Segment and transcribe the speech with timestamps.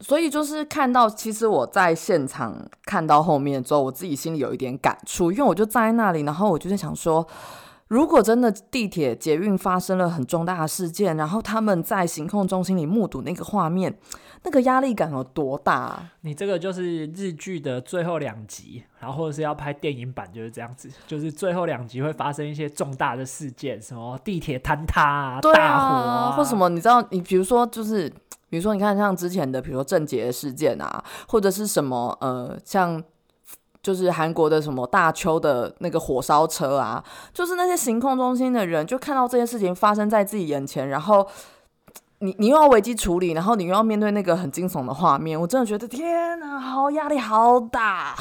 [0.00, 7.26] 所以就是看到，其实我在现场看到后面之后，我自己心里有一点感触，因为我就站在那里，然后我就在想说。
[7.88, 13.98] 如果真的地铁捷运发生了很重大的事件，然后他们在行控中心里目睹那个画面，
[14.42, 15.98] 那个压力感有多大？
[16.20, 26.68] 你这个就是日剧的最后两集，然后或者是要拍电影版就是这样子，就是最后两集会发生一些重大的事件，什么地铁坍塌啊、大火啊，或什么？
[26.68, 28.12] 你知道，你比如说就是，
[28.48, 33.02] 比如说你看像之前的，比如说郑捷事件啊，或者是什么呃，像。
[33.80, 37.02] 就是韩国的什么大邱的那个火烧车啊，
[37.32, 41.26] 就是那些行控中心的人就看到这件事情发生在自己眼前，然后
[42.18, 48.16] 你你又要危机处理，然后你又要面对那个很惊悚的画面，我真的觉得天哪，好压力好大。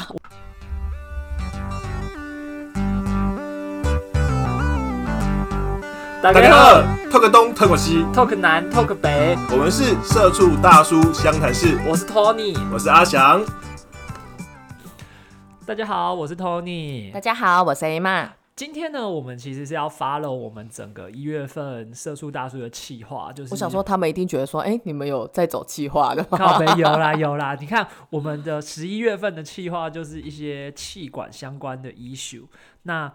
[6.20, 6.82] 大家好
[7.12, 13.46] ，talk 东 talk 西，talk 南 talk 北，我们是社畜大叔湘潭市，我是 Tony，我是阿翔。
[15.64, 17.12] 大家好，我是 Tony。
[17.12, 18.34] 大家好，我是 A 妈。
[18.56, 26.76] 今天呢，我们其实是要 follow 我们整个一月份社畜大叔的企划，就是我想说，他们一定觉得说，哎，你们有在走企划的吗？
[26.76, 32.46] 有啦有啦，你看我们的十一月份的企划就是一些气管相关的 issue。
[32.82, 33.12] 那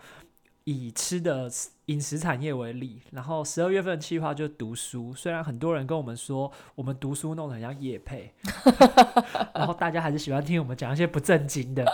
[0.64, 1.50] 以吃的
[1.86, 5.12] 饮食产业为例，然后十二月份的计划就是读书。
[5.14, 8.32] 虽然很多人跟我们说我们读书弄得很像叶配，
[9.54, 11.84] 然后大家还是喜欢听我们讲一些不正经的。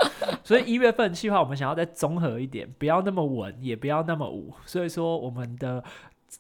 [0.45, 4.53] 所以一月份计划我们想要再综合一点，不要那么稳，也不要那么武。
[4.67, 5.83] 所以说我们的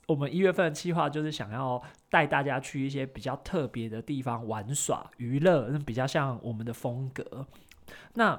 [0.06, 7.46] 我们一月份的计划就是想要带大家去一些比较特别的地方玩耍娱乐，那比较像我们的风格。
[8.14, 8.38] 那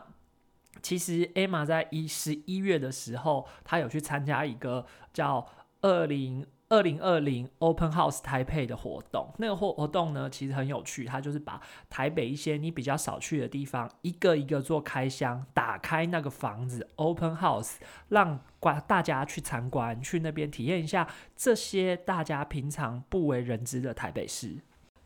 [0.81, 5.45] 其实 Emma 在一十一月的时候，她有去参加一个叫
[5.81, 9.33] 二零二零二零 Open House 台北的活动。
[9.37, 17.75] 那个活活动呢，其实很有趣，它就是把台北一些你比较少去的地方，一个一个做开箱，打开那个房子 Open House，
[18.09, 24.57] 让观大家去参观，去那边体验一下这些大家平常不为人知的台北市。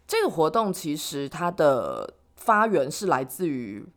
[0.05, 3.87] 这个活动其实它的发源是来自于。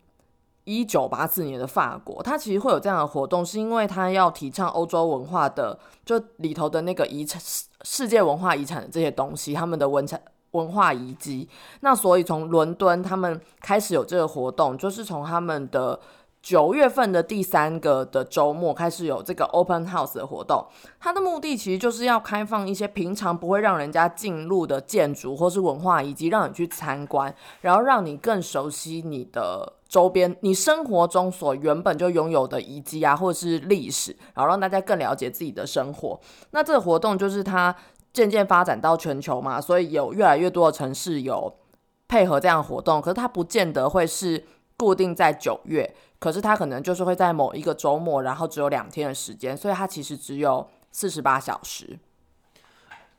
[0.67, 7.41] 一九八四年的法国，它其实会有这样的活动，是因为它要提倡欧洲文化的，就里头的那个遗产、
[7.83, 11.47] 世界文化遗产的这些东西，他们的文产文化遗迹。
[11.79, 15.97] 那所以从伦敦他们开始有这个活动，就是从他们的。
[16.47, 20.65] 九月份的第三个的周末开始有这个 open house 的活动，
[20.97, 36.17] 它的目的其实就是要开放一些平常不会让人家进入的建筑或是文化，以及让你去参观，然后让你更熟悉你的周边，你生活中所原本就拥有的遗迹啊，或者是历史，然后让大家更了解自己的生活。
[36.51, 37.75] 那这个活动就是它
[38.13, 41.53] 渐渐发展到全球嘛，所以有越来越多的城市有
[42.07, 44.45] 配合这样的活动，可是它不见得会是
[44.77, 45.93] 固定在九月。
[46.19, 51.99] 可是他可能就是会在某一个周末，然后只有两天的时间，所以他其实只有四十八小时。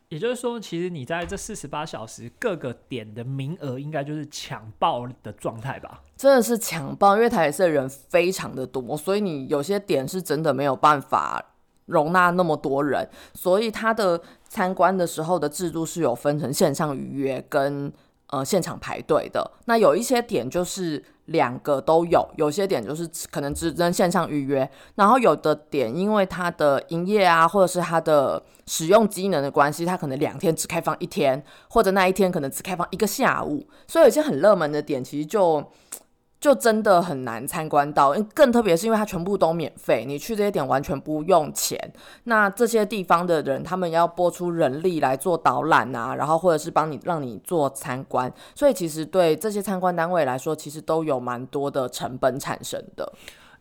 [0.09, 6.03] 也就是说，其实你在这四十八小时各个点的名额，应该就是抢爆的状态吧？
[6.17, 11.45] 真的是抢爆，因为台北市的人非常的多，所以你有些点是真的没有办法
[11.85, 17.93] 容纳那么多人，所以他的参观的时候的制度是有分成线上预约跟
[18.29, 19.51] 呃现场排队的。
[19.67, 21.05] 那有一些点就是。
[21.29, 35.63] 两个都有，有些点就是可能只能线上预约，然后有的点因为它的营业啊，或者是它的使用机能的关系，它可能两天只开放一天，或者那一天可能只开放一个下午，所以有些很热门的点其实就。
[36.41, 41.93] 就真的很难参观到，更特别是因为它全部都免费，你去这些点完全不用钱。
[42.25, 53.13] 那这些地方的人，他们要拨出人力来做导览啊，然后或者是帮你让你做参观，所以其实对这些参观单位来说，其实都有蛮多的成本产生的。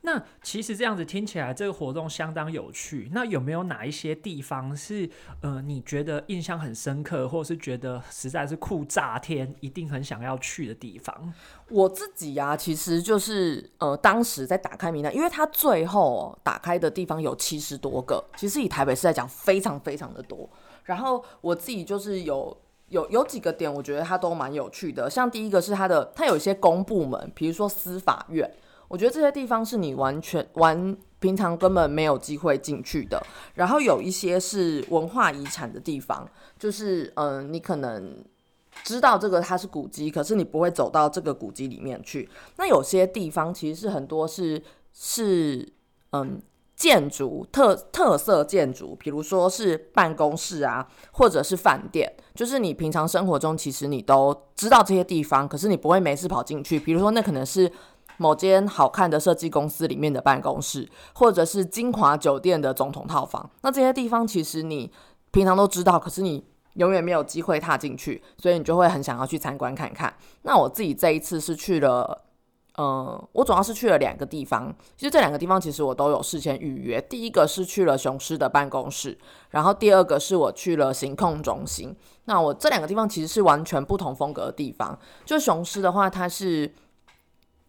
[0.01, 3.09] 那其实这样子听起来，这个活动相当有趣。
[3.13, 5.09] 那有没有哪一些地方是，
[5.41, 11.33] 呃，你觉得印象很深刻，或是觉得实在是酷炸天，一定很想要去的地方？
[11.69, 20.49] 我自己呀，其实就是，呃，当时在打开名单，因为它最后打开的地方有七十多个，其实以台北市来讲，非常非常的多。
[20.85, 22.55] 然后我自己就是有
[22.89, 25.09] 有有几个点，我觉得它都蛮有趣的。
[25.09, 28.49] 像第一个是它的，它有一些公部门，比如说司法院。
[28.87, 33.21] 我觉得这些地方是你完全完平常根本没有机会进去的。
[33.55, 36.27] 然后有一些是文化遗产的地方，
[36.59, 38.23] 就是嗯，你可能
[38.83, 42.29] 知道这个它是古迹，可是你不会走到这个古迹里面去。
[42.57, 44.61] 那有些地方其实是很多是
[44.93, 45.67] 是
[46.11, 46.39] 嗯
[46.75, 56.79] 建筑特特色建筑，比如说是办公室啊，或者是饭店，就是你平常生活中其实你都知道这些地方，可是你不会没事跑进去。
[56.79, 57.71] 比如说那可能是
[58.17, 63.49] 某间好看的设计公司里面的办公室，或者是金华酒店的总统套房。
[63.61, 64.91] 那这些地方其实你
[65.31, 66.43] 平常都知道，可是你
[66.73, 70.13] 永远没有机会踏进去，所以你就会很想要去参观看看。
[70.43, 72.23] 那我自己这一次是去了。
[72.79, 77.01] 嗯，我主要是去了两个地方，其实这两个地方其实我都有事先预约。
[77.01, 79.17] 第一个是去了雄狮的办公室，
[79.49, 81.95] 然后第二个是我去了行控中心。
[82.25, 84.95] 那我这两个地方其实是完全不同风格的地方。
[85.25, 86.71] 就雄狮的话，它是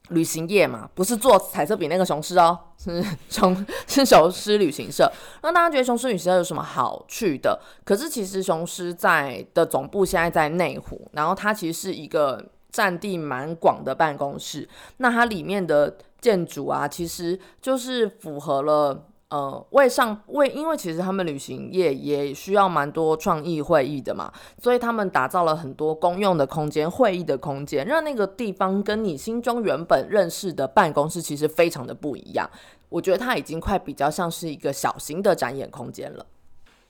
[0.08, 5.10] 旅行业嘛，不是做彩色笔那个雄狮哦， 是雄 是雄狮旅行社。
[5.42, 7.60] 那大家觉得雄狮旅行社有什么好去的？
[7.84, 12.44] 可是其实雄狮在的总部现在在内湖，然后它其实是一个。
[12.70, 14.68] 占地蛮广的办公室，
[14.98, 24.32] 那它里面的建筑啊，其实就是符合了呃为上为，因为其实他们旅行业也需要蛮多创意会议的嘛，
[24.62, 32.48] 所以他们打造了很多公用的空间、会议的空间，让那个地方跟你心中原本认识的办公室其实非常的不一样。
[32.88, 36.24] 我觉得它已经快比较像是一个小型的展演空间了。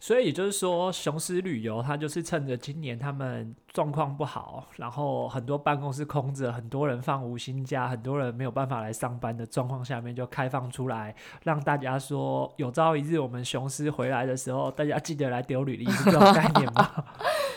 [0.01, 17.05] 所以也就是说，雄狮旅游它就是趁着今年他们状况不好，然后很多办公室空着，很多人放无薪假，很多人没有办法来上班的状况下面，就开放出来，让大家说有朝一日我们雄狮回来的时候，大家记得来丢履历，是这种概念吗？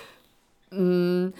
[0.73, 1.31] 嗯，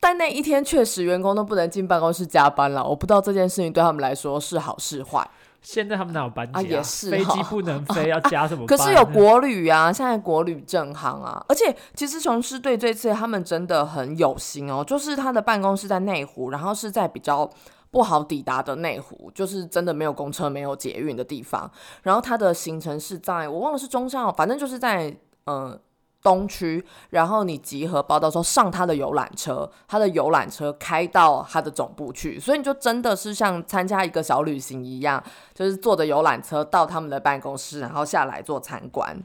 [0.00, 5.30] 但那一天确实员工都不能进办公室加班了，我不知道这件事情对他们来说是好是坏。
[5.62, 6.62] 现在他们哪有班机啊？
[6.62, 8.66] 也是，飞机不能飞， 要加什么？
[8.66, 11.44] 可是有国旅啊，现在国旅正行啊。
[11.48, 17.48] 而且其实雄狮队这次他们真的很有心哦，就是他的办公室在内湖，然后是在比较
[17.90, 21.70] 不好抵达的内湖，就是真的没有公车、没有捷运的地方。
[22.02, 25.16] 然后他的行程是在我忘了是中校，反正就是在
[25.46, 25.78] 嗯。
[26.22, 35.22] 东区，然后你集合报道说上他的游览车，他的游览车开到他的总部去，所以你就真的是像参加一个小旅行一样，
[35.54, 39.16] 就是坐着游览车到他们的办公室，然后下来做参观。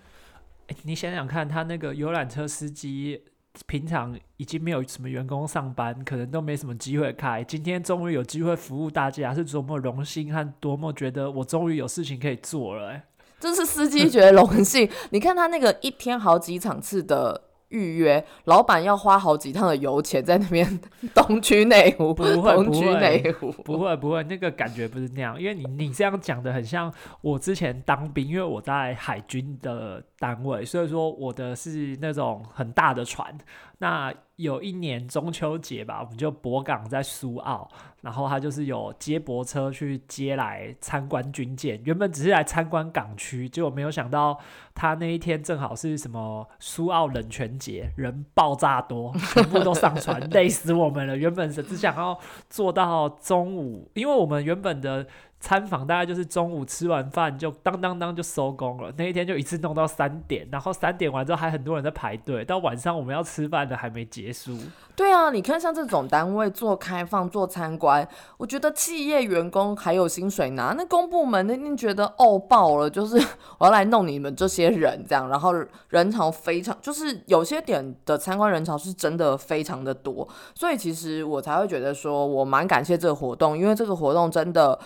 [0.84, 3.24] 你想想看，他那个游览车司机
[3.68, 13.02] 平常已经没有什么员工上班，可能都没什么机会开，今天终于有机会服务大家，是多么荣幸和多么觉得我终于有事情可以做了。
[13.40, 14.90] 这是司机觉得荣幸。
[15.12, 20.80] 你看他那个一天好几场次的预约，老板要花好几趟的油钱在那边
[21.14, 25.40] 东区内湖，不会东区内湖，不会不会，那个感觉不是那样。
[25.40, 33.36] 因为你你这样讲的很像我之前当兵，因为我在海军的单位，所以说我的是那种很大的船。
[33.80, 37.70] 那有一年中秋节吧，我们就泊港在苏澳，
[38.02, 41.82] 然后他就是有接驳车去接来参观军舰。
[41.86, 44.38] 原本只是来参观港区，结果没有想到
[44.74, 51.16] 他那一天正好是什么苏澳冷泉节，人爆炸多，全部都上船， 累死我们了。
[51.16, 55.08] 原本是只想要做到中午，因为我们原本的。
[55.46, 64.58] 参访大概就是中午吃完饭就当当当就收工了，那一天就一次弄到三点，然后三点完之后还很多人在排队，到晚上我们要吃饭的还没结束。
[64.96, 68.08] 对啊，你看像这种单位做开放做参观，
[68.38, 73.16] 我觉得企业员工还有薪水拿，那公部门那定觉得哦爆了，就是
[73.60, 75.54] 我要来弄你们这些人这样，然后
[75.90, 84.80] 人潮非常，就是有些点的参观人潮是真的非常的多，所以其实我才会觉得说我蛮感谢这个活动，因为这个活动真的。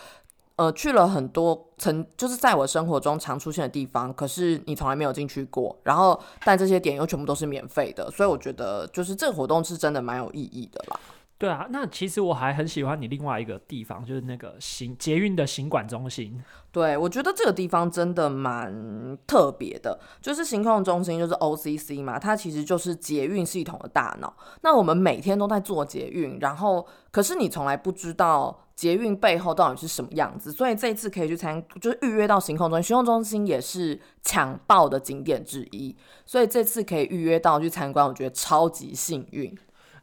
[0.60, 5.74] 呃，去了很多曾就是在我生活中常出现的地方，可是你从来没有进去过。
[5.84, 11.00] 然后，但这些点又全部都是免费的，所以我觉得就是这个活动是真的蛮有意义的啦。
[11.40, 16.44] 对啊，那其实我还很喜欢你另外一个地方，就是那个行捷运的行管中心。
[16.70, 24.36] 对，我觉得这个地方真的蛮特别的，就是行控中心，就是 OCC 嘛，它其实就是捷运系统的大脑。
[24.64, 32.90] 那我们每天都在做捷运，然后可是你从来不知道捷运背后到底是什么样子，所以这次可以去参，就是预约到行控中心。
[32.90, 39.58] 行控中心也是抢爆的景点之一，所以这次可以预约到去参观，我觉得超级幸运。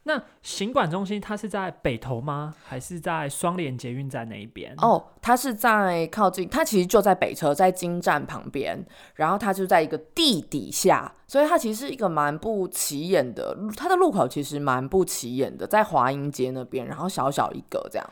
[0.07, 2.55] 那行管中心它是在北投吗？
[2.63, 4.73] 还是在双连捷运站那一边？
[4.77, 8.81] 哦，它是在靠近，它其实就在北车，在金站旁边。
[9.15, 13.53] 然后它就在一个地底下，所以它其实是一个蛮不起眼的。
[13.75, 18.09] 它的路口其实蛮不起眼的，在华阴街那边，然后小小一个这样。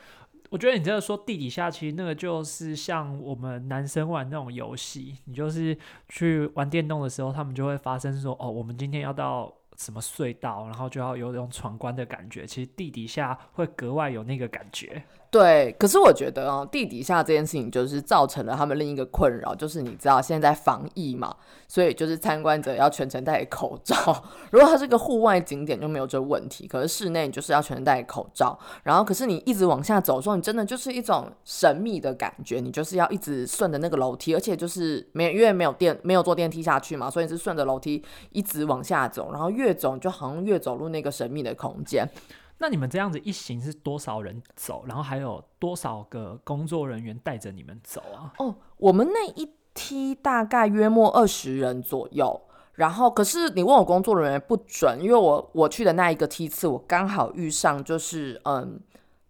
[0.50, 5.74] 我觉得你这个说地底下，其实那个就是像我们男生玩那种游戏，你就是
[6.10, 12.46] 去玩电动的时候，他们就会发生说：“哦，我们今天要到。”什么隧道，然后就要有种闯关的感觉。
[12.46, 15.02] 其实地底下会格外有那个感觉。
[15.28, 21.34] 对，可是我觉得哦，地底下这件事情就是造成了他们另一个困扰，就是你知道现在防疫嘛，
[21.68, 23.94] 所以就是参观者要全程戴口罩。
[24.50, 28.58] 如果它是个户外景点就没有这问题，可是室内你就是要全程戴口罩。
[28.82, 42.08] 然后，可是你一直往下走的时候，你真的就是一种神秘的感觉，你就是要一直顺着那个楼梯，而且就是没因为没有电没有坐电梯下去嘛，所以是顺着楼梯一直往下走，然后越走就好像越走入那个神秘的空间。
[42.58, 44.84] 那你们这样子一行是多少人走？
[44.86, 48.32] 然后还有多少个工作人员带着你们走啊？
[48.38, 52.40] 哦，我们那一梯大概约莫二十人左右。
[52.74, 58.80] 然后，可是你问我工作人员不准，因为我我去的那一个梯次，我刚好遇上就是嗯。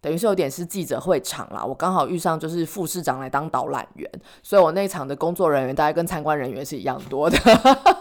[0.06, 4.08] 等于是有点是记者会场啦，我刚好遇上就是副市长来当导览员，
[4.40, 7.36] 所以我那场的工作人员大概跟参观人员是一样多的。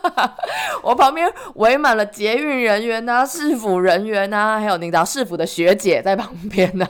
[0.83, 6.87] 我旁边围满了捷运人员呐、市府人员呐，还有领导市府的学姐在旁边呐，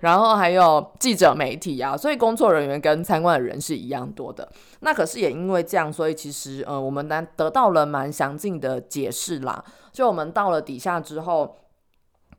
[0.00, 4.48] 然后还有记者媒体啊，所以工作人员跟参观的人是一样多的。
[4.78, 9.62] 那可是也因为这样，所以其实呃，我们得得到了蛮详尽的解释啦。
[9.92, 11.56] 就我们到了底下之后。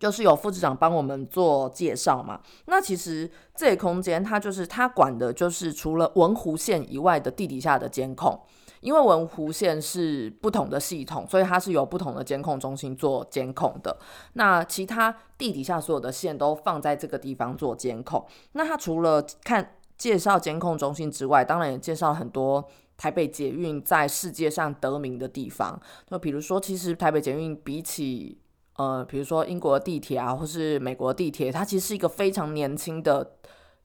[0.01, 8.41] 就是有副市长帮我们做介绍嘛，那其实这个空间它就是它管的就是除了文湖线以外的地底下的监控，
[8.79, 13.95] 因为文湖线是不同的系统，所以它是由不同的监控中心做监控的。
[14.33, 18.25] 那其他地底下所有的线都放在这个地方做监控。
[18.53, 22.67] 那它除了看介绍监控中心之外，当然也介绍很多
[22.97, 25.79] 台北捷运在世界上得名的地方。
[26.09, 28.40] 就比如说，其实台北捷运比起
[28.81, 33.35] 呃，比如说英国地铁啊，或是美国地铁，它其实是一个非常年轻的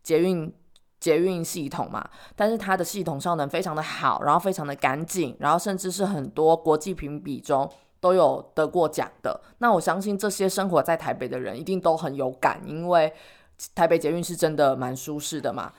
[0.02, 0.50] 捷运
[0.98, 2.08] 捷运系统嘛。
[2.34, 9.38] 但是它的系统效能非常的好，然后非常的干净，然后甚至是很多国际评比中都有得过奖的。
[9.58, 13.12] 那我相信这些生活在台北的人一定都很有感，因为
[13.74, 15.72] 台北捷运是真的蛮舒适的嘛。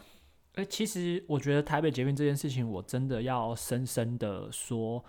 [0.56, 5.04] 诶，其实我觉得台北捷运这件事情，我真的要深深的说。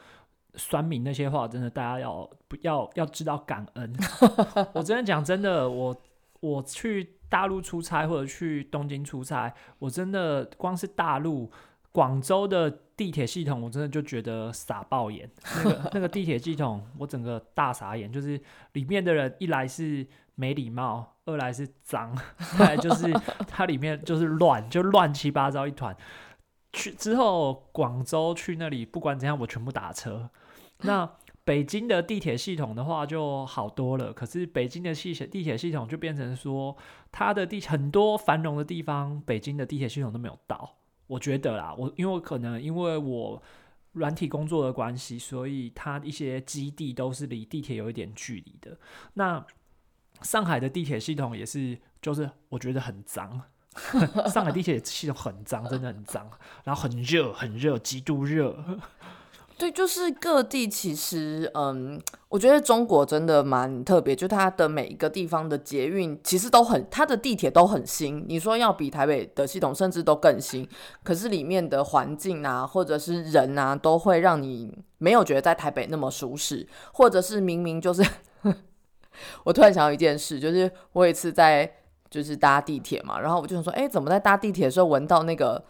[0.59, 3.97] 酸民那些话，真的大家要不要要知道感恩？
[4.75, 5.97] 我真的讲真的，我
[6.41, 11.51] 我去大陆出差或者去东京出差，我真的光是大陆
[11.93, 15.31] 广州的地铁系统，我真的就觉得傻爆眼。
[15.65, 18.41] 那个那个地铁系统，我整个大傻眼，就是
[18.73, 22.17] 里面的人一来是没礼貌，二来是脏，
[22.59, 23.13] 二来就是
[23.47, 25.97] 它里面就是乱，就乱七八糟一团。
[26.73, 30.29] 去之后，广州去那里，不管怎样，我全部打车。
[30.83, 31.11] 那
[31.45, 36.77] 北京的地铁系统的话就好多了，可是北京的系地铁系统就变成说，
[37.11, 40.77] 它的地很多繁荣的地方，北京的地铁系统都没有到。
[41.07, 43.43] 我觉得啦，我因为可能因为我
[43.93, 48.79] 软体工作的关系，所以它一些基地都是离地铁有一点距离的。
[49.15, 49.43] 那
[50.21, 53.41] 上海的地铁系统也是，就是我觉得很脏，
[54.31, 56.31] 上海地铁系统很脏，真的很脏，
[56.63, 58.79] 然后很热，很热，极度热。
[59.59, 68.25] 对，就是各地其实，嗯，我觉得中国真的蛮特别，就它的每一个地方的捷运其实都很，它的地铁都很新。
[68.29, 70.69] 你说要比台北的系统甚至都更新，
[71.03, 78.01] 可是里面的环境啊，或者是人啊，都会让你没有觉得在台北那么舒适，或者是明明就是，
[79.43, 81.69] 我突然想到一件事，就是我有一次在
[82.09, 85.65] 就是搭地铁嘛，然后我就想说，哎，怎么在搭地铁的时候闻到那个。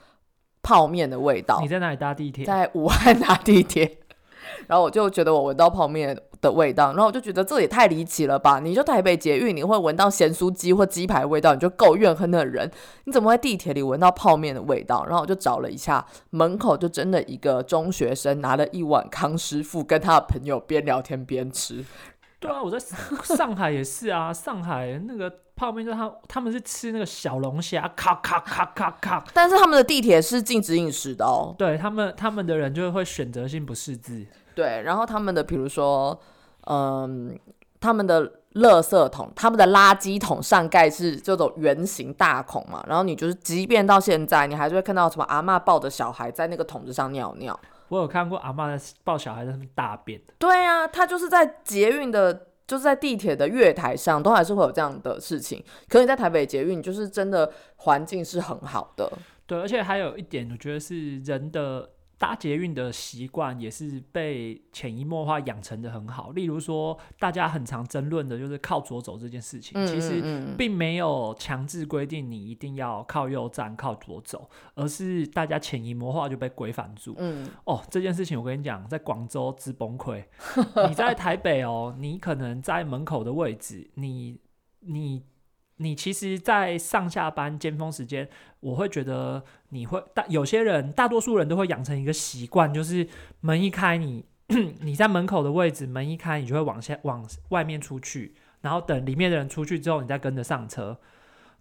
[0.68, 1.60] 泡面的味道。
[1.62, 2.44] 你在哪里搭地铁？
[2.44, 4.00] 在武汉搭地铁，
[4.68, 8.60] 然后我就觉得我闻到泡面的味道，然后我就觉得这也太离奇了吧！
[8.60, 12.70] 你就台北捷运，你会闻到咸酥鸡或鸡排味道，你就够怨恨的人，
[13.04, 15.06] 你怎么会地铁里闻到泡面的味道？
[15.06, 21.82] 然后我就找了一下，门口就真的一个中学生拿了一碗康师傅，跟他的朋友边聊天边吃。
[22.40, 22.78] 对啊，我在
[23.24, 29.24] 上海也是啊，上海那个泡面就他他们是吃那个小龙虾，咔咔咔咔咔。
[29.34, 31.52] 但是他们的地铁是禁止饮食的哦。
[31.58, 34.24] 对他们，他们的人就会选择性不识字。
[34.54, 36.16] 对，然后他们的比如说，
[36.66, 37.36] 嗯，
[37.80, 47.58] 他们的垃圾桶，他们的垃圾桶上盖是这种圆形大孔嘛，然后你就是即便到现在，你还是会看到什么阿妈抱着小孩在那个桶子上尿尿。
[47.88, 50.20] 我有看过阿妈在抱小孩在那边大便。
[50.38, 55.64] 对啊，他就是在捷运的，就是在地铁的月台上，都还是会有这样的事情。
[55.88, 59.10] 可你在台北捷运，就是真的环境是很好的。
[59.46, 61.88] 对，而且还有一点，我觉得是人的
[62.18, 66.32] 搭捷运的习惯也是被潜移默化养成的很好。
[66.32, 70.20] 例如说，大家很常争论的就是靠左走这件事情，嗯其实
[70.58, 77.14] 并没有强制规定你一定要靠右站、靠左走，而是大家潜移默化就被规范住。
[77.18, 80.24] 嗯哦，这件事情我跟你讲，在广州之崩溃。
[80.88, 84.40] 你在台北哦，你可能在门口的位置，你
[84.80, 85.22] 你
[85.78, 88.28] 你其实，在上下班尖峰时间，
[88.60, 93.08] 我会觉得你会大有些人，大多数人都会养成一个习惯，就是
[93.40, 94.24] 门一开你，
[94.82, 100.98] 你在门口的位置，门一开，你就会往下往外面出去，然后等里面的人出去之后，你再跟着上车。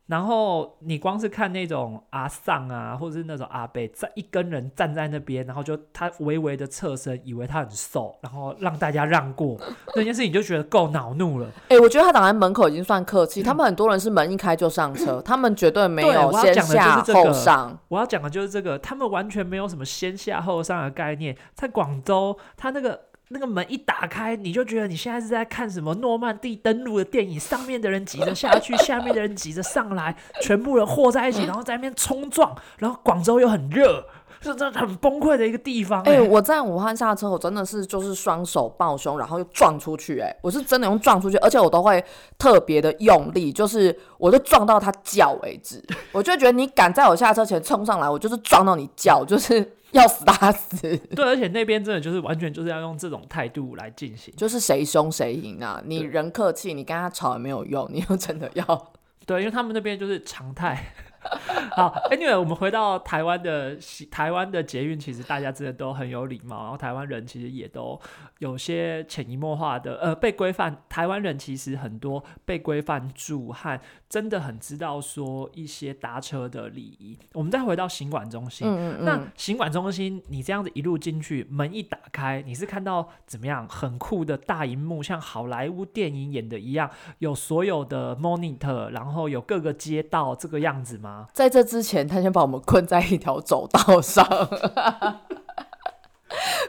[0.08, 9.58] 然后你光是看那种阿丧啊，或者是那种阿北，在一根人站在那边，然后就他微微的侧身，以为他很瘦，然后让大家让过，
[9.96, 11.48] 那件事情就觉得够恼怒了。
[11.70, 17.78] 哎、我觉得他挡在门口已经算客气，他们很多人是门一开就上车，他们绝对没有先我要讲的就是下这个后上。
[17.90, 21.36] 我要讲的就是这个，他们完全没有什么先下后上的概念。
[21.54, 34.05] 在广州，他那个那个门一打开，你就觉得你现在是在看什么诺曼底登陆的电影，上面的人挤着下去，下面的人挤着上来，全部人和在一起，然后在那边冲撞，然后广州又很热，
[34.39, 42.01] 是真的很崩溃的一个地方、哎、哎、我在武汉下车，我真的是就是双手抱胸，然后又撞出去、哎，我是真的用撞出去，而且我都会
[42.38, 45.84] 特别的用力，就是我就撞到他脚为止。
[46.13, 49.60] 我就觉得你敢在我下车前冲上来，我就是撞到你脚，就是
[49.91, 54.34] 要死打死，对，而且那边真的就是完全就是要用这种态度来进行。
[54.36, 55.82] 就是谁凶谁赢啊！
[55.86, 58.91] 你人客气，你跟他吵也没有用，你又真的要
[59.25, 60.94] 对，因为他们那边就是常态。
[61.75, 63.77] 好，Anyway，我们回到台湾的
[64.10, 68.00] 台湾的捷运，其实大家真的都很有礼貌，然后台湾人其实也都
[68.39, 70.84] 有些潜移默化的呃被规范。
[70.88, 73.77] 台湾人其实很多被规范住和
[74.10, 77.18] 真的很知道说一些搭车的礼仪。
[77.34, 91.28] 我们再回到行管中心，那嗯嗯嗯，行管中心，你这样子一路进去，门一打开，你是看到怎么样很酷的大荧幕，像好莱坞电影演的一样，有所有的 monitor，然后有各个街道这个样子吗？
[91.34, 94.26] 在这之前，他先把我们困在一条走道上。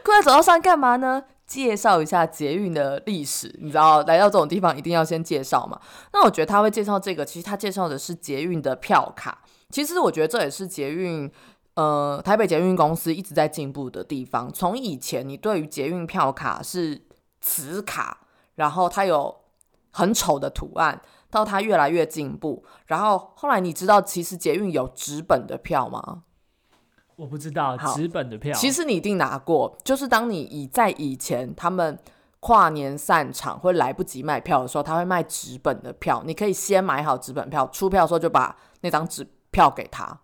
[0.03, 1.23] 困在走道上干嘛呢？
[1.49, 5.81] 介绍一下捷运的历史，你知道，来到这种地方一定要先介绍嘛。
[6.13, 9.41] 那我觉得他会介绍这个，其实他介绍的是捷运的票卡。
[9.71, 11.29] 其实我觉得这也是捷运，
[11.73, 14.53] 呃，台北捷运公司一直在进步的地方。
[14.53, 17.01] 从以前你对于捷运票卡是
[17.41, 18.19] 磁卡，
[18.53, 19.35] 然后它有
[19.89, 21.01] 很丑的图案，
[21.31, 26.23] 到它越来越进步，然后后来你知道其实捷运有纸本的票吗？
[27.19, 31.99] 我不知道好纸本的票，其实你一定拿过，就是当你以在以前他们
[32.39, 40.17] 跨年散场会来不及卖票的时候，他会卖纸本的票，你可以先买好纸本票，出票的时候就把那张纸票给他。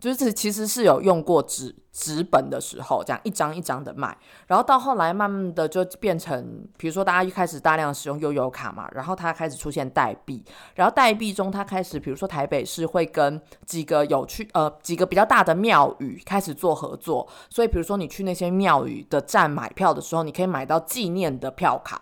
[0.00, 10.42] 就是其实是有用过纸纸本的时候，这样一张一张的卖，然后到后来慢慢的就变成，比如说大家一开始大量使用悠游卡嘛，然后它开始出现代币，
[10.74, 22.00] 然后代币中它开始，比如说台北市会跟几个有趣呃几个比较大的庙宇开始做合作，所以比如说你去那些庙宇的站买票的时候，你可以买到纪念的票卡，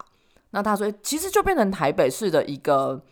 [0.50, 3.02] 那它所以其实就变成台北市的一个。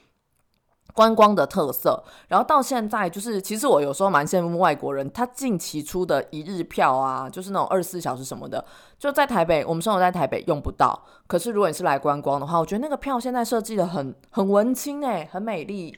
[0.96, 8.64] 观光的特色，然后到现在就是，其实我有时候蛮羡慕外国人，他近期出的一日票啊，就是那种二十四小时什么的，
[8.98, 10.98] 就在台北，我们生活在台北用不到。
[11.26, 15.94] 可是如果你是来观光的话，我觉得那个票现在设计的很很文青哎、很美丽。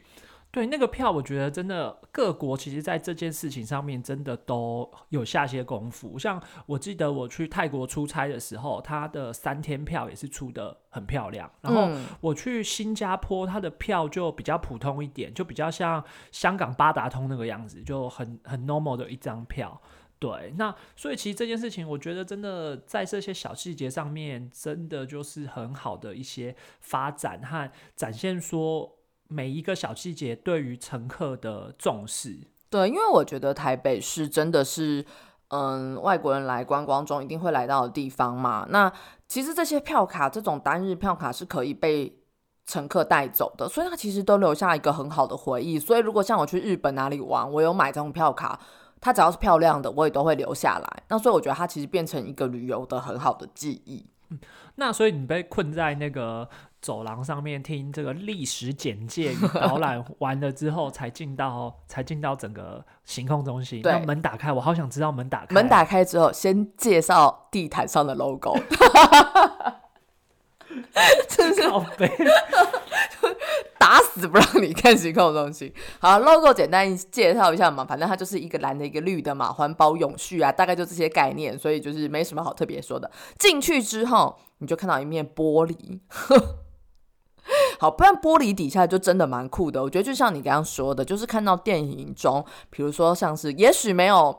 [0.59, 6.19] 对那个票，我觉得真的各国其实在这件事情上面真的都有下些功夫。
[6.19, 11.49] 像我记得我去泰国出差的时候，它的三天票也是出的很漂亮。
[11.61, 19.81] 然后嗯我去新加坡，它的票就比较普通一点，就比较像香港八达通那个样子，就很很 normal 的一张票。
[20.19, 28.98] 对，那所以其实这件事情，我觉得真的在这些小细节上面，真的就是很好的一些发展和展现，说
[29.29, 32.41] 每一个小细节对于乘客的重视。
[32.71, 35.05] 对，因为我觉得台北市真的是，
[35.49, 38.67] 嗯，外国人来观光中一定会来到的地方嘛。
[38.69, 38.93] 那
[39.27, 42.19] 其实这些票卡，这种单日票卡是可以被
[42.67, 45.79] 乘客带走的，所以它其实都留下一个很好的回忆。
[45.79, 48.61] 所以如果像我去日本哪里玩，我有买这种票卡，
[49.01, 51.03] 它只要是漂亮的，我也都会留下来。
[51.09, 54.07] 那所以我觉得它其实变成一个旅游的很好的记忆。
[54.75, 56.47] 那所以你被困在那个
[56.81, 63.83] 走廊上面听这个历史简介与导览 完了之后，才进到才进到整个行控中心。
[63.83, 65.55] 对那门打开，我好想知道门打开。
[65.55, 68.57] 门打开之后，先介绍地毯上的 logo，
[71.29, 72.11] 真是好悲。
[73.79, 75.73] 打死死不让你看行控中心。
[76.01, 83.11] 好，logo 简单介绍一下嘛，反正它就是一个蓝的，一个绿的嘛，环保永续啊，大概就这些概念，所以就是没什么好特别说的。
[83.39, 86.01] 进去之后，你就看到一面玻璃。
[87.79, 89.83] 好，不然玻璃底下就真的蛮酷的。
[89.83, 94.37] 我觉得就像你刚刚说的，就是看到电影中，比如说像是，也许没有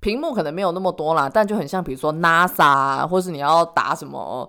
[0.00, 4.48] 屏幕，可能没有那么多啦，但就很像，比如说 NASA，或是你要打什么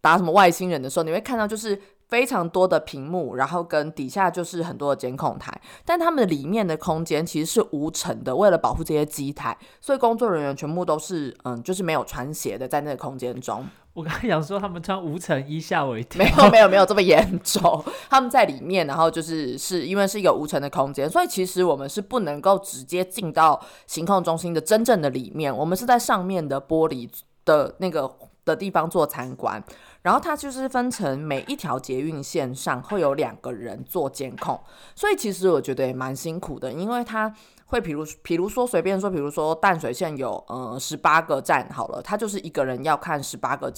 [0.00, 1.80] 打什么外星人的时候，你会看到就是
[2.12, 13.66] 非常多的屏幕，然后跟底下就是很多的监控台，但他们里面的空间其实是无尘的，为了保护这些机台，所以工作人员全部都是嗯，就是没有穿鞋的，在那个空间中。
[13.94, 16.22] 我刚才想说，他们穿无尘衣吓我一跳。
[16.22, 27.08] 没有没有没有这么严重，他们在里面，然后就是是因为是一个无尘的空间，所以其实我们是不能够直接进到行控中心的真正的里面，我们是在上面的玻璃
[27.46, 28.10] 的那个
[28.44, 29.62] 的地方做参观。
[30.02, 34.60] 然后它就是分成每一条捷运线上会有两个人做监控，
[34.94, 37.32] 所以其实我觉得也蛮辛苦的，因为它
[37.66, 43.72] 会比如比如说随便说，比如说淡水线有呃十八个站好了，他就是一个人要看十八个，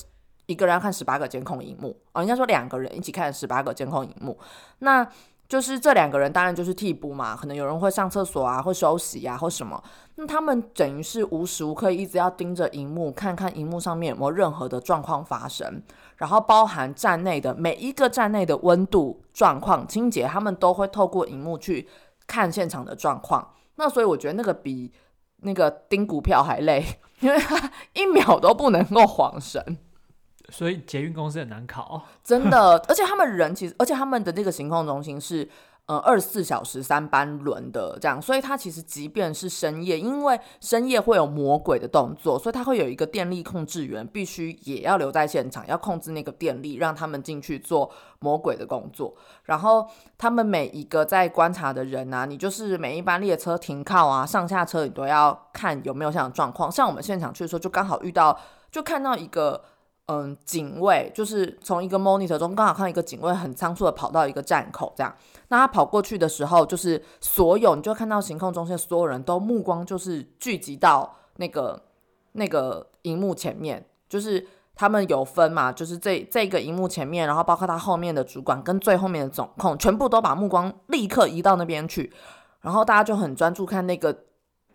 [0.47, 4.39] 一个人要看十八个监控荧幕哦，应该说两个人一起看十八个监控荧幕，
[4.79, 5.07] 那。
[5.55, 9.81] 就是这两个人当然就是替补嘛，可能有人会上厕所啊，会休息啊，或什么。
[10.17, 15.81] 那他们等于是无时无刻一直要盯着荧幕，看看荧幕上面有没有任何的状况发生。
[16.17, 21.89] 然后包含站内的每一个站内的温度状况、清洁，他们都会透过荧幕去
[22.27, 23.53] 看现场的状况。
[23.77, 24.93] 那所以我觉得那个比
[25.43, 26.85] 那个盯股票还累，
[27.21, 29.79] 因为他一秒都不能够晃神。
[30.51, 35.49] 所以捷运公司很难考，真的， 而且他们人其实，而且他们的这个行控中心是
[35.87, 49.15] 呃二十四小时三班轮的这样，所以它其实即便是深夜，因为深夜会有魔鬼的动作，所以它会有一个电力控制员，必须也要留在现场，要控制那个电力，让他们进去做魔鬼的工作。
[49.45, 56.71] 然后他们每一个在观察的人啊，你就是每一班列车停靠啊，上下车你都要看有没有这样的状况。
[56.71, 58.39] 像我们现场去的时候，就刚好遇到，
[58.71, 59.65] 就看到一个。
[60.07, 65.15] 嗯，警卫就是从一个 monitor 中刚好看到一个警卫很仓促的跑到一个站口，这样。
[65.49, 71.83] 那他跑过去的时候，就是所有你就看到行控中心所有人都目光就是聚集到那个
[72.33, 82.13] 那个荧幕前面，就是他们有分嘛，就是这这个荧幕前面，然后包括他后面的主管跟最后面的总控，全部都把目光立刻移到那边去，
[82.61, 84.15] 然后大家就很专注看那个。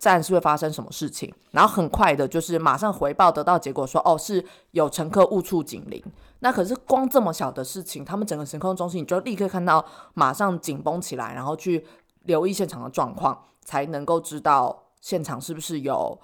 [0.00, 6.02] 站是会发生什么事情，然后很快的，就是马上回报得到结果，说哦是有乘客误触警铃。
[6.38, 9.84] 那可是光这么小的事情，他们整个行控中心你就立刻看到
[10.14, 11.86] 马上紧绷起来，然后去
[12.22, 16.18] 留意现场的状况，才能够知道现场是不是有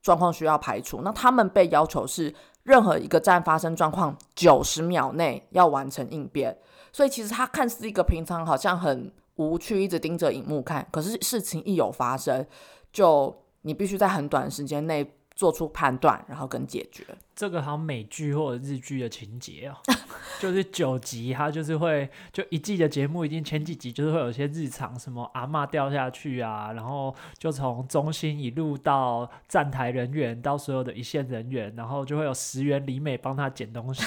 [0.00, 1.00] 状况需要排除。
[1.02, 6.56] 那他们被要求是任何一个站发生状况，九十秒内要完成应变。
[6.92, 12.46] 所以其实他看似一个平常好像很无趣，一直盯着荧幕看，可是事情一有发生。
[12.92, 17.04] 就你必须在很短时间内做出判断，然后跟解决。
[17.34, 19.76] 这个好像美剧或者日剧的情节哦，
[20.38, 34.02] 就是九集，它就是会就一季的节目，一定前几集就是会有一些日常，什么阿妈掉下去啊，然后就从中心一路到站台人员，到所有的一线人员，然后就会有石原里美帮他捡东西。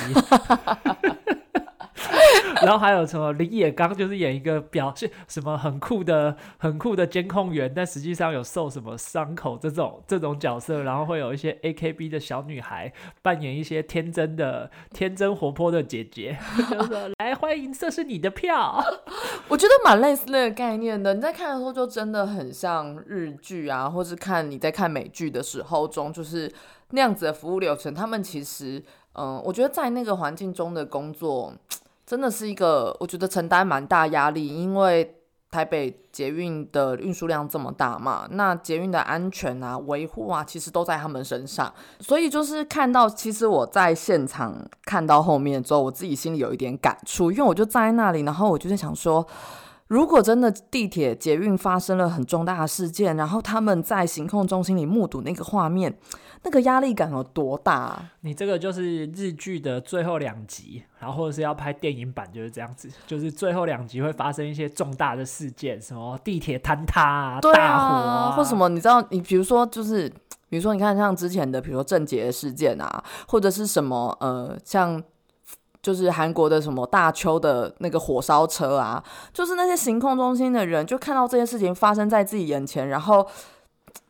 [2.66, 10.84] 然后还有什么林野刚，就是演一个表现什么很酷的、很酷的监控员，但实际上有受什么伤口这种这种角色。
[10.84, 16.38] 然后会有一些 A K B 的小女孩扮演一些天真的、天真活泼的姐姐，
[17.20, 18.84] 来欢迎，这是你的票。
[19.50, 21.14] 我觉得蛮类似那个概念的。
[21.14, 26.52] 你在看的时候，就真的很像日剧啊，或是看你在看美剧的时候中，就是
[26.92, 27.94] 那样子的服务流程。
[27.94, 31.54] 他们其实，嗯，我觉得在那个环境中的工作。
[32.14, 35.16] 真的是一个，我觉得承担蛮大压力，因为
[35.50, 41.74] 台北捷运的运输量这么大嘛，那捷运的安全啊、维护啊，其实都在他们身上。
[42.00, 49.26] 所以就是看到，其实我在现场看到后面之后，我自己心里有一点感触，因为我就站在那里，然后我就在想说。
[49.88, 55.96] 如果真的地铁捷运发生了很重大的事件，然后他们在行控中心里目睹那个画面，
[56.44, 58.10] 那个压力感有多大？
[58.22, 68.70] 你这个就是日剧的最后两集，然后或者是要拍电影版就是这样子，就是最后两集会发生一些重大的事件，什么地铁坍塌啊、大火啊，或什么？
[68.70, 70.10] 你知道，你比如说就是，
[70.50, 75.04] 比如说你看像之前的，比如说郑捷事件啊，或者是什么呃，像。
[75.84, 83.28] 就是韩国的什么大邱的那个火烧车啊，就是那些行控中心的人就看到这件事情发生在自己眼前，然后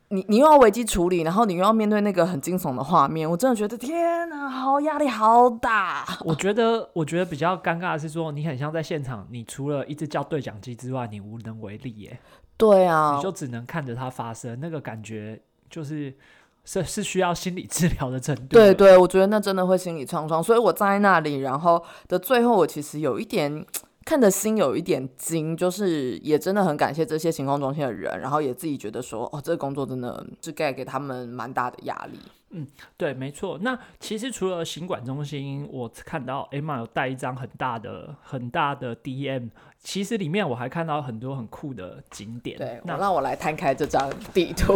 [0.10, 6.06] 你你又要危机处理，然后你又要面对那个很惊悚的画面，我真的觉得天哪，好压力好大。
[6.24, 12.20] 我觉得，我觉得比较尴尬的是说，你很像在现场，你除了一直叫对讲机之外，你无能为力耶，
[12.56, 16.16] 对啊你，就只能看着它发生，那个感觉就是
[16.66, 18.48] 是是需要心理治疗的程度。
[18.50, 23.66] 对，对，我觉得那真的会心理创伤，所以我站在那里，然后的最后，我其实有一点
[24.06, 32.20] 看的心有一点惊，就是也真的很感谢这些行动中心的人，然后也自己觉得说，哦，这个工作真的是该给他们蛮大的压力。
[32.56, 33.58] 嗯对，没错。
[33.62, 42.56] 那其实除了行管中心，我看到 Emma 有带一张很大的、很大的 DM，其实里面我还看到很多很酷的景点。
[42.60, 44.74] 对，那让我来摊开这张地图。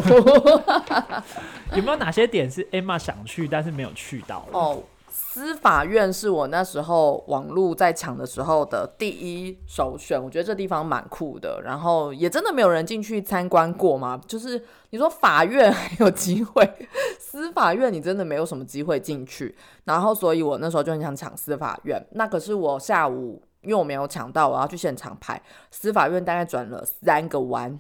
[1.78, 4.48] 有没有哪些点是 Emma 想去但是没有去到？
[4.52, 4.82] 哦，
[5.20, 14.22] 司法院是我那时候网络在抢的时候的第一首选，我觉得这地方蛮酷的，然后也真的没有人进去参观过嘛。
[14.28, 16.72] 就是你说法院还有机会，
[17.20, 23.42] 司法院你真的没有什么机会进去，然后所以我那时候就很想抢司法院，那可是我下午。
[23.64, 27.78] 因为我没有抢到，我要去现场排司法院，大概转了三个弯，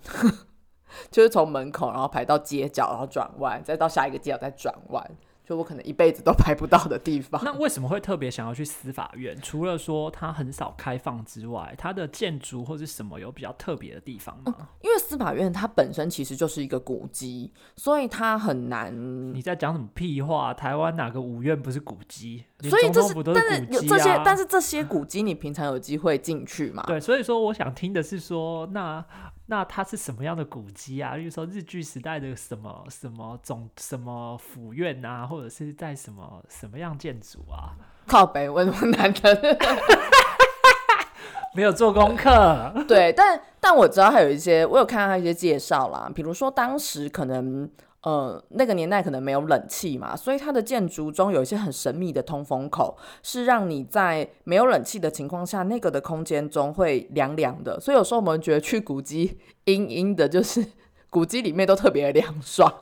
[1.09, 5.09] 就是从门口，然后排到街角，然后转弯，再到下一个街角再转弯，
[5.47, 7.41] 就我可能一辈子都拍不到的地方。
[7.45, 9.39] 那为什么会特别想要去司法院？
[9.41, 14.53] 除了说它很少开放之外，它的建筑或是什么有比较特别的地方吗？
[14.81, 18.93] 因为司法院它本身其实就是一个古迹，所以它很难。
[19.33, 20.53] 你在讲什么屁话？
[20.53, 22.43] 台湾哪个五院不是古迹？
[22.63, 26.83] 所以这是但是有这些，啊但是这些古迹你平常有机会进去吗？
[26.87, 29.05] 对，所以说我想听的是说，那
[29.47, 31.15] 那它是什么样的古迹啊？
[31.15, 37.75] 例如说日据时代的什么什么总什么府院啊，或者是在什么什么样建筑啊？
[38.05, 39.57] 靠北问问难的。
[41.55, 47.69] 没有做功课，对，但但我知道还有一些，我有看到他一些介绍啦，比如说当时可能。
[48.07, 57.77] 呃，那个年代可能没有冷气嘛，所以它的建筑中有一些很神秘的通风口，是让你在没有冷气的情况下，那个的空间中会凉凉的。
[57.81, 60.65] 所以有时候我们觉得去古迹阴阴的，就是
[61.11, 62.73] 古迹里面都特别凉爽。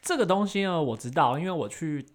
[0.00, 2.06] 这个东西呢，我知道，因为我去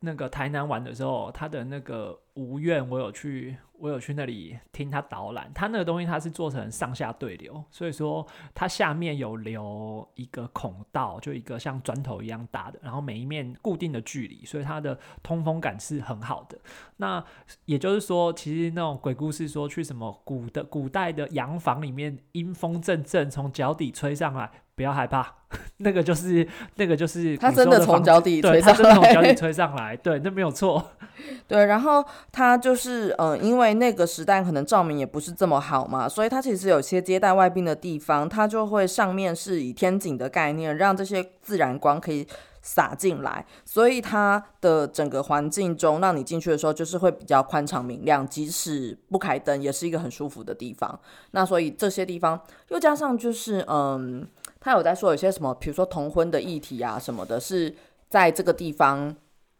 [0.00, 5.50] 那个台南玩的时候，它的那个无院，我有去，我有去那里听他导览。
[5.54, 16.58] 他那个东西它是做成上下对流，所以说它下面有留一个孔道，就一个像砖头一样大的，然后每一面固定的距离，所以它的通风感是很好的。
[16.96, 17.22] 那
[17.64, 25.26] 也就是说，其实那种鬼故事说去什么古的古代的洋房里面，阴风阵阵从脚底吹上来，不要害怕，
[25.78, 30.92] 那个就是那个就是它古时候真的从脚底吹上真的从脚底来吹上来，对，那没有错。
[31.48, 42.26] 对，然后他就是呃，因为那个时代可能照明也不是这么好嘛，所以他其实有些接待外宾的地方，他就会上面是以天井的概念，让这些自然光可以
[42.60, 50.98] 洒进来，所以它的整个环境中，让你进去的时候就是会比较宽敞明亮，即使不开灯，也是一个很舒服的地方。
[51.30, 54.26] 那所以这些地方又加上就是嗯，
[54.66, 57.72] 他有在说有些什么，比如说同婚的议题啊什么的，是
[58.08, 59.14] 在这个地方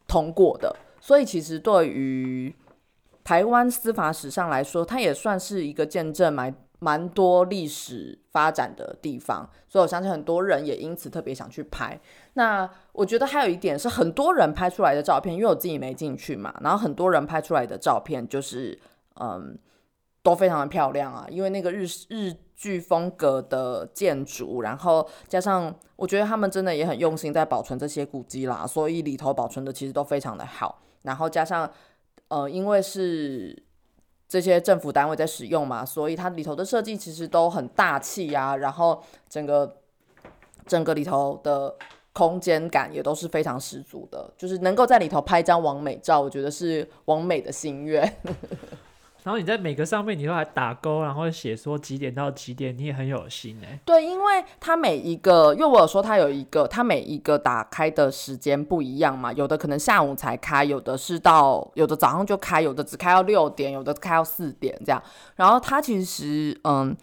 [0.08, 0.74] 通过的。
[1.00, 2.52] 所以其实对于
[3.22, 9.48] 台湾司法史上来说，它也算是一个见证蛮蛮多历史发展的地方。
[9.68, 11.96] 所以我相信很多人也因此特别想去拍。
[12.32, 18.76] 那我觉得还有一点是，很多人拍出来的照片，因为我自己没进去嘛，然后很多人拍出来的照片就是
[19.20, 19.56] 嗯
[20.24, 30.80] 都非常的漂亮啊，因为那个日日具风格的建筑，然后加上我觉得他们真的也很用心在保存这些古迹啦，所以里头保存的其实都非常的好。
[31.02, 31.70] 然后加上
[32.28, 33.62] 呃，因为是
[34.26, 39.76] 这些政府单位在使用嘛，所以它里头的设计其实都很大气呀、然后整个
[40.66, 41.76] 整个里头的
[42.12, 48.16] 空间感也都是非常十足的，就是能够在里头拍一张完美照，我觉得是完美的心愿。
[49.26, 65.02] 然后你在每个上面你都还打勾，然后写说几点到几点，你也很有心哎、对，因为它每一个，因为我有说它有一个，它每一个打开的时间不一样嘛，有的可能下午才开，有的是到，有的早上就开，有的只开到六点，有的开到四点这样。
[65.34, 66.96] 然后它其实，嗯，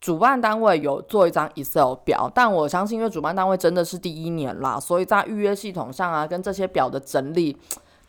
[0.00, 7.56] 主办单位有做一张 Excel 表，但我相信，因为主办单位真的是第一年啦，所以在预约系统上啊，跟这些表的整理。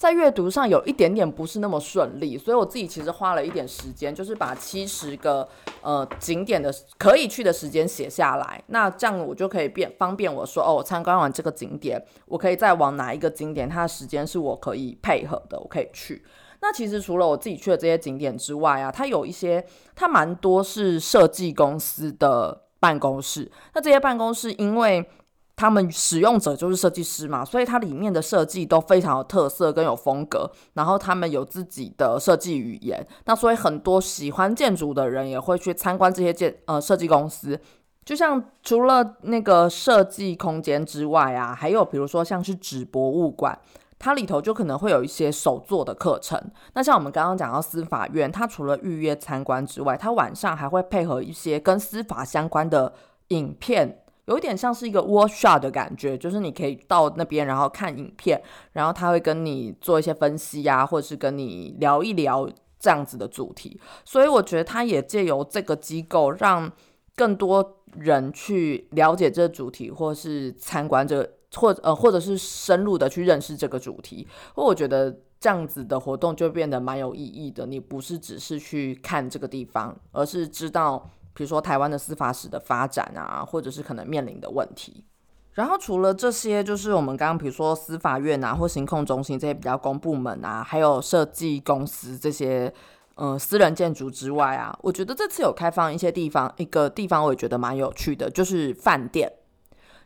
[0.02, 5.48] 在阅读上有一点点不是那么顺利，所以我自己其实花了一点时间，就是把七十个
[5.84, 8.60] 呃景点的可以去的时间写下来。
[8.70, 16.26] 那这样我就可以便方便我说哦，我参观完这个景点，我可以再往哪一个景点，它的时间是我可以配合的，我可以去。
[16.62, 23.52] 那其实除了我自己去的这些景点之外啊，它有一些，它蛮多是设计公司的办公室。
[23.76, 25.08] 那这些办公室因为
[25.56, 37.60] 他们使用者就是设计师嘛，所以它里面的设计都非常有特色跟有风格，然后他们有自己的设计语言，那所以很多喜欢建筑的人也会去参观这些建呃设计公司。
[38.04, 43.58] 就像除了那个设计空间之外啊，还有比如说像是纸博物馆，
[44.00, 46.42] 它里头就可能会有一些手作的课程。
[46.74, 52.92] 那像我们刚刚讲到司法院，它除了预约参观之外，它晚上还会配合一些跟司法相关的
[53.28, 58.41] 影片，有一点像是一个 workshop 的感觉，就是你可以到那边然后看影片，
[58.72, 63.80] 然后他会跟你做一些分析呀，或者是跟你聊一聊这样子的主题。
[64.06, 66.72] 所以我觉得他也借由这个机构让。
[67.13, 74.26] 更多人去了解这个主题，或是参观这个，或呃，或者是深入的去认识这个主题。
[74.56, 77.65] 我觉得这样子的活动就变得蛮有意义的。
[77.67, 85.06] 你不是只是去看这个地方，而是知道，比如说台湾的司法史的发展啊，或者是可能面临的问题。
[85.54, 92.74] 然后除了这些，就是我们刚刚比如说司法院啊，或行控中心这些比较公部门啊，还有设计公司这些。
[93.15, 99.32] 嗯，私人建筑之外啊，我觉得这次有开放一些地方，一个地方我也觉得蛮有趣的，就是饭店，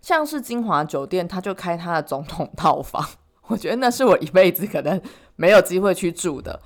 [0.01, 3.07] 像是金华酒店，他就开他的总统套房，
[3.43, 4.99] 我觉得那是我一辈子可能
[5.38, 6.59] 没有机会去住的。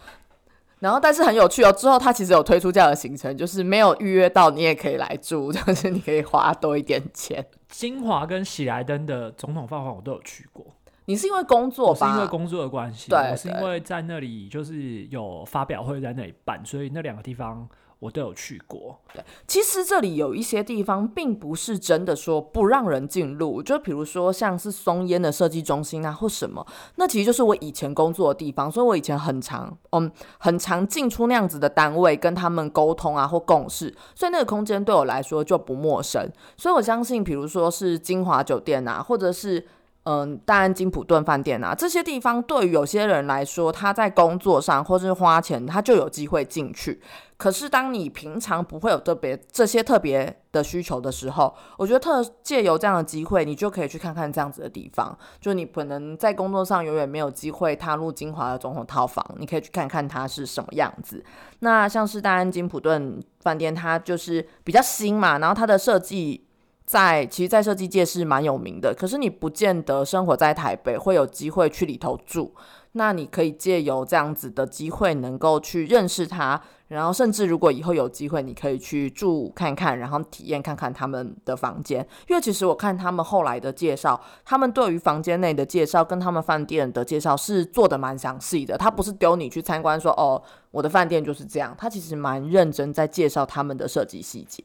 [0.79, 7.45] 然后，但是很有趣哦，之后他其实有推出这样的行程，就是没有预约到，你也可以来住， 就是你可以花多一点钱。
[7.67, 10.65] 金华跟喜来登的总统饭房我都有去过。
[11.05, 12.07] 你是因为工作吧？
[12.07, 13.09] 是因为工作的关系。
[13.09, 17.67] 对，我是因为在那里就是有发表会在那里办，所以那两个地方
[17.99, 18.97] 我都有去过。
[19.13, 36.31] 对，其实这里有一些地方并不是真的说不让人进入，就比如说像是松烟的设计中心啊，或什么，那其实就是我以前工作的地方，所以我以前很常，嗯，很常进出那样子的单位，跟他们沟通啊或共事，所以那个空间对我来说就不陌生。
[36.55, 39.67] 所以我相信，比如说是金华酒店啊，或者是。
[40.03, 46.99] 嗯，大安金普顿饭店啊，这些地方对于有些人来说，他在工作上或是花钱，他就有机会进去。
[47.39, 55.17] 可是当你平常不会有特别这些特别的需求的时候，我觉得特借由这样的机会，你就可以去看看这样子的地方。
[55.39, 61.23] 就你可能在工作上永远没有机会踏入精华的总统套房，你可以去看看它是什么样子。
[61.59, 66.45] 那像是大安金普顿饭店，它就是比较新嘛，然后它的设计。
[66.89, 72.51] 在其实，在设计界是蛮有名的，可是你不见得生活在台北会有机会去里头住。
[72.93, 81.99] 那你可以借由这样子的机会，能够去认识他，然后甚至如果以后有机会，你可以去住看看，然后体验看看他们的房间。
[82.27, 88.75] 因为其实我看他们后来的介绍，他们对于房间内的介绍跟他们饭店的介绍是做的蛮详细的。
[88.75, 94.63] 他不是丢你去参观说哦，我的饭店就是这样，他其实蛮认真在介绍他们的设计细节。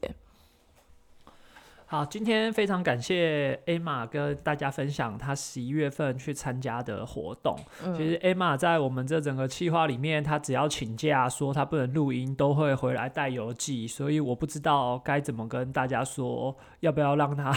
[1.87, 7.55] 好，今天非常感谢 Emma 跟大家分享她十一月份去参加的活动。
[7.95, 13.87] 其实 Emma 在我们这整个计划里面，她只要请假说她不能录音，都会回来带邮寄。
[13.87, 17.53] 所以我不知道该怎么跟大家说，要不要让她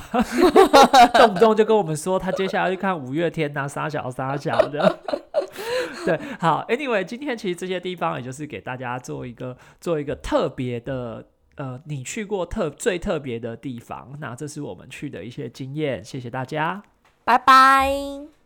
[1.19, 4.99] 动不动就跟我们说她接下来去看五月天呐，傻小傻小的。
[6.05, 11.25] 对，好，Anyway，今天其实这些地方也就是给大家做一个做一个特别的。
[11.59, 14.17] 呃，你去过特最特别的地方？
[14.21, 16.83] 那这是我们去的一些经验，谢谢大家，
[17.25, 18.38] 拜拜。